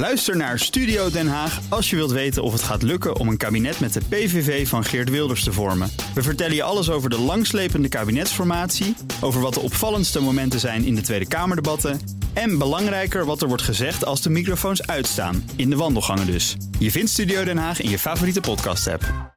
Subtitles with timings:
[0.00, 3.36] Luister naar Studio Den Haag als je wilt weten of het gaat lukken om een
[3.36, 5.90] kabinet met de PVV van Geert Wilders te vormen.
[6.14, 10.94] We vertellen je alles over de langslepende kabinetsformatie, over wat de opvallendste momenten zijn in
[10.94, 12.00] de Tweede Kamerdebatten
[12.32, 16.56] en belangrijker wat er wordt gezegd als de microfoons uitstaan, in de wandelgangen dus.
[16.78, 19.34] Je vindt Studio Den Haag in je favoriete podcast-app.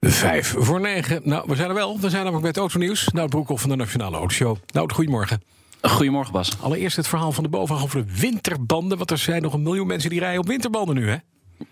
[0.00, 1.20] Vijf voor negen.
[1.24, 2.00] Nou, we zijn er wel.
[2.00, 3.08] We zijn namelijk met Autonieuws.
[3.12, 4.56] Nou, Broekhoff van de Nationale Autoshow.
[4.72, 5.42] Nou, goedemorgen.
[5.90, 6.50] Goedemorgen, Bas.
[6.60, 8.98] Allereerst het verhaal van de bovenaf over de winterbanden.
[8.98, 11.16] Want er zijn nog een miljoen mensen die rijden op winterbanden nu, hè?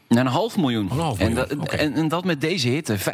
[0.09, 0.89] Een half miljoen.
[0.91, 1.77] Een half En, miljoen, dat, oké.
[1.77, 2.99] en, en dat met deze hitte.
[2.99, 3.05] 5,3%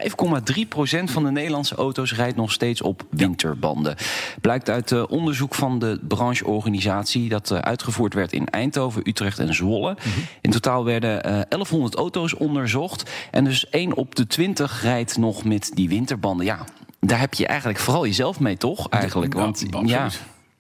[1.05, 3.97] van de Nederlandse auto's rijdt nog steeds op winterbanden.
[4.41, 7.29] Blijkt uit eh, onderzoek van de brancheorganisatie...
[7.29, 9.93] dat eh, uitgevoerd werd in Eindhoven, Utrecht en Zwolle.
[9.99, 10.09] Mhm.
[10.41, 13.11] In totaal werden eh, 1100 auto's onderzocht.
[13.31, 16.47] En dus 1 op de 20 rijdt nog met die winterbanden.
[16.47, 16.65] Ja,
[17.01, 18.89] daar heb je eigenlijk vooral jezelf mee, toch?
[18.89, 19.35] Eigenlijk.
[19.35, 20.09] Nou, Want ja,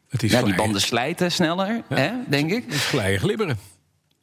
[0.08, 2.64] Het is ja, die banden slijten sneller, hè, denk ik.
[2.68, 3.58] Het glijden glibberen.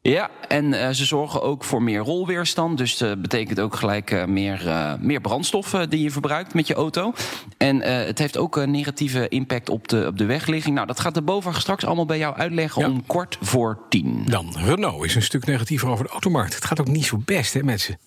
[0.02, 2.78] Ja, en eh, ze zorgen ook voor meer rolweerstand.
[2.78, 6.68] Dus dat betekent ook gelijk eh, meer, eh, meer brandstof eh, die je verbruikt met
[6.68, 7.14] je auto.
[7.58, 10.76] En eh, het heeft ook een negatieve impact op de, op de wegligging.
[10.76, 12.88] Nou, dat gaat de BOVAG straks allemaal bij jou uitleggen Ja.
[12.90, 14.24] om kwart voor tien.
[14.26, 16.56] Dan, Renault is een stuk negatiever over de automarkt.
[16.56, 18.00] Het gaat ook niet zo best, hè, mensen?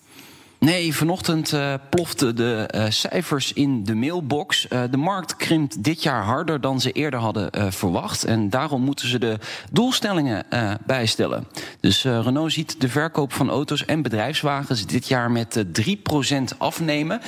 [0.58, 4.68] Nee, vanochtend eh, ploften de eh, cijfers in de mailbox.
[4.68, 8.24] Eh, de markt krimpt dit jaar harder dan ze eerder hadden verwacht.
[8.24, 9.38] En daarom moeten ze de
[9.72, 10.46] doelstellingen
[10.86, 11.46] bijstellen.
[11.80, 17.20] Dus Renault ziet de verkoop van auto's en bedrijfswagens dit jaar met eh, 3% afnemen.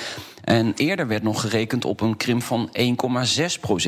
[0.51, 2.71] En eerder werd nog gerekend op een krimp van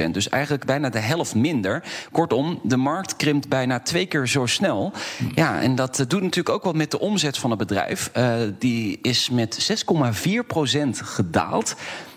[0.04, 1.82] 1,6% Dus eigenlijk bijna de helft minder.
[2.12, 4.92] Kortom, de markt krimpt bijna twee keer zo snel.
[5.34, 8.10] Ja, en dat eh, doet natuurlijk ook wat met de omzet van het bedrijf.
[8.12, 11.74] Eh, die is met 6,4% gedaald.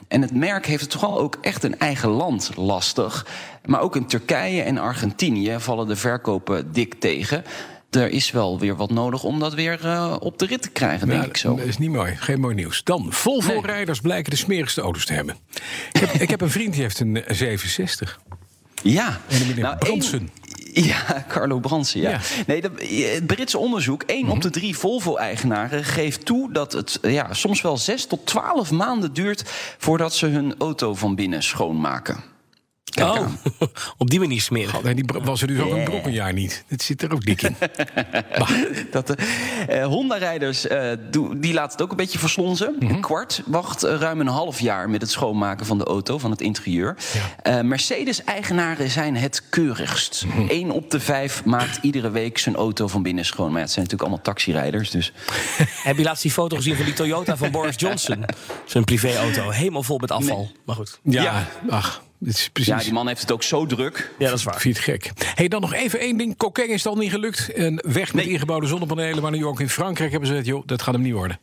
[0.08, 3.26] En het merk heeft het toch wel ook echt een eigen land lastig.
[3.66, 7.44] Maar ook in Turkije en Argentinië vallen de verkopen dik tegen.
[7.96, 11.08] Er is wel weer wat nodig om dat weer eh, op de rit te krijgen,
[11.08, 11.56] denk Nou, ik zo.
[11.56, 12.16] Dat is niet mooi.
[12.16, 12.84] Geen mooi nieuws.
[12.84, 15.36] Dan, Volvo-rijders blijken de smerigste auto's te hebben.
[15.92, 18.20] Ik heb, ik heb een vriend die heeft een eh, 67.
[18.84, 20.30] Ja, En de meneer Nou, één-
[20.74, 22.10] Ja, Carlo Bransen, ja.
[22.10, 22.20] Ja.
[22.48, 22.72] Nee, de,
[23.14, 27.78] het Britse onderzoek, 1 op de drie Volvo-eigenaren geeft toe dat het ja, soms wel
[27.78, 29.44] 6 tot 12 maanden duurt
[29.78, 32.24] voordat ze hun auto van binnen schoonmaken.
[32.96, 33.40] Kijk Oh, aan.
[33.98, 34.74] op die manier smeren.
[34.74, 36.64] God, en die was er dus ook een brokkenjaar niet.
[36.68, 37.56] Dit zit er ook dik in.
[38.92, 39.16] Dat de
[39.68, 40.92] eh, Honda-rijders, eh,
[41.36, 42.76] die laten het ook een beetje verslonzen.
[42.80, 42.94] Mhm.
[42.94, 46.42] Een kwart wacht ruim een half jaar met het schoonmaken van de auto, van het
[46.42, 46.96] interieur.
[47.42, 50.26] Eh, Mercedes-eigenaren zijn het keurigst.
[50.26, 50.46] Mhm.
[50.48, 53.48] Eén op de vijf maakt iedere week zijn auto van binnen schoon.
[53.48, 55.14] Maar ja, het zijn natuurlijk allemaal taxirijders, dus...
[55.84, 58.26] Heb je laatst die foto gezien van die Toyota van Boris Johnson?
[58.66, 60.52] Zijn privéauto, helemaal vol met afval.
[60.66, 61.00] Maar goed.
[61.04, 61.48] Ja, Ja.
[61.70, 62.74] ach, is precies...
[62.74, 64.12] Ja, die man heeft het ook zo druk.
[64.20, 64.60] Ja, dat is waar.
[64.60, 65.12] Vind je het gek?
[65.36, 66.38] Hey, dan nog even één ding.
[66.38, 67.54] Cocaine is het al niet gelukt.
[67.54, 68.34] En weg met Nee.
[68.34, 69.22] ingebouwde zonnepanelen.
[69.22, 70.56] Maar nu ook in Frankrijk hebben ze gezegd...
[70.56, 71.40] joh, dat gaat hem niet worden.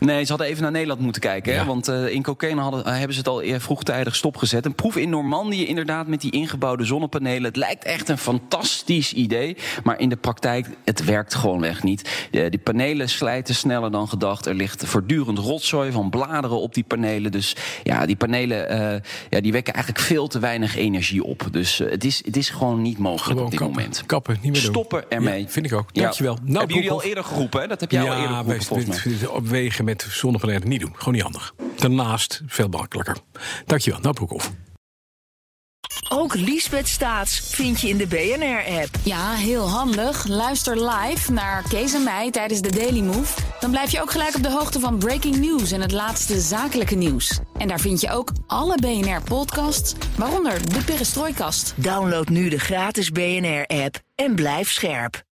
[0.00, 1.52] Nee, ze hadden even naar Nederland moeten kijken.
[1.52, 1.58] Hè?
[1.58, 1.66] Ja.
[1.66, 4.64] Want eh, in cocaïne hadden, eh, hebben ze het al eer vroegtijdig stopgezet.
[4.64, 7.42] Een proef in Normandië inderdaad met die ingebouwde zonnepanelen.
[7.44, 9.56] Het lijkt echt een fantastisch idee.
[9.84, 12.28] Maar in de praktijk, het werkt gewoonweg niet.
[12.30, 14.46] Eh, die panelen slijten sneller dan gedacht.
[14.46, 17.30] Er ligt voortdurend rotzooi van bladeren op die panelen.
[17.32, 19.00] Dus ja, die panelen eh,
[19.30, 21.46] ja, die wekken eigenlijk veel te weinig energie op.
[21.50, 23.76] Dus eh, het, is, het is gewoon niet mogelijk Gewoon op dit kappen.
[23.76, 24.02] moment.
[24.06, 24.70] Kappen, niet meer doen.
[24.70, 25.40] Stoppen ermee.
[25.42, 25.88] Ja, vind ik ook.
[25.92, 26.02] Ja.
[26.02, 26.38] Dankjewel.
[26.42, 27.66] Nou, Hebben jullie al eerder geroepen, hè?
[27.66, 29.28] Dat heb jij al eerder Ja, geroepen, volgens mij.
[29.28, 30.92] opwegen met zonnepanelen niet doen.
[30.96, 31.54] Gewoon niet handig.
[31.76, 33.16] Daarnaast veel makkelijker.
[33.66, 34.00] Dankjewel.
[34.00, 34.50] Nou, Broekhoff.
[36.08, 38.88] Ook Liesbeth Staats vind je in de BNR-app.
[39.02, 40.26] Ja, heel handig.
[40.26, 43.40] Luister live naar Kees en mij tijdens de Daily Move.
[43.60, 46.94] Dan blijf je ook gelijk op de hoogte van breaking news en het laatste zakelijke
[46.94, 47.40] nieuws.
[47.58, 51.74] En daar vind je ook alle BNR-podcasts, waaronder de Perestrooikast.
[51.76, 55.26] Download nu de gratis BNR-app en blijf scherp.